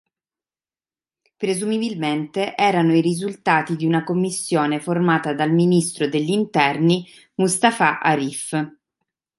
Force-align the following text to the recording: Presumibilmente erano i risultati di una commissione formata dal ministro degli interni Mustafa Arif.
Presumibilmente 1.37 2.55
erano 2.57 2.95
i 2.95 3.01
risultati 3.01 3.75
di 3.75 3.85
una 3.85 4.03
commissione 4.03 4.79
formata 4.79 5.35
dal 5.35 5.53
ministro 5.53 6.07
degli 6.07 6.31
interni 6.31 7.05
Mustafa 7.35 7.99
Arif. 7.99 8.69